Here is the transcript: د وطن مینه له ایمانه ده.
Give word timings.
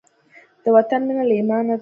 د 0.63 0.65
وطن 0.75 1.01
مینه 1.07 1.23
له 1.29 1.35
ایمانه 1.39 1.75
ده. 1.77 1.79